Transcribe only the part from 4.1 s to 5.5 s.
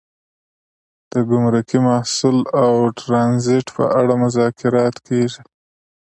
مذاکرات کیږي